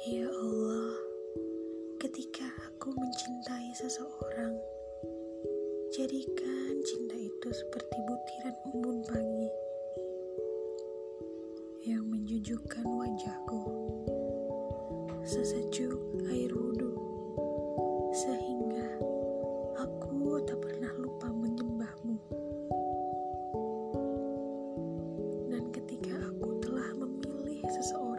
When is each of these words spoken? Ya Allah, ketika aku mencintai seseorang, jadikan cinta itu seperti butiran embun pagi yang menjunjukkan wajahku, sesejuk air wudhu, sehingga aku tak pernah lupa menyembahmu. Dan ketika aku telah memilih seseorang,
Ya 0.00 0.24
Allah, 0.24 0.96
ketika 2.00 2.48
aku 2.64 2.88
mencintai 2.96 3.68
seseorang, 3.76 4.56
jadikan 5.92 6.72
cinta 6.88 7.20
itu 7.20 7.48
seperti 7.52 8.00
butiran 8.08 8.56
embun 8.72 9.04
pagi 9.04 9.48
yang 11.84 12.00
menjunjukkan 12.08 12.80
wajahku, 12.88 13.60
sesejuk 15.20 16.00
air 16.32 16.48
wudhu, 16.48 16.96
sehingga 18.16 18.96
aku 19.84 20.40
tak 20.48 20.64
pernah 20.64 20.96
lupa 20.96 21.28
menyembahmu. 21.28 22.16
Dan 25.52 25.68
ketika 25.76 26.16
aku 26.24 26.56
telah 26.64 26.88
memilih 26.96 27.60
seseorang, 27.68 28.09